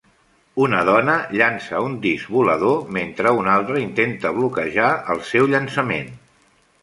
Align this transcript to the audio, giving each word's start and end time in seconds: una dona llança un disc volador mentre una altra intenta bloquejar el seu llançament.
una 0.67 0.77
dona 0.87 1.17
llança 1.39 1.81
un 1.89 1.97
disc 2.05 2.31
volador 2.37 2.79
mentre 2.97 3.35
una 3.41 3.53
altra 3.57 3.83
intenta 3.83 4.31
bloquejar 4.39 4.89
el 5.15 5.21
seu 5.33 5.51
llançament. 5.55 6.11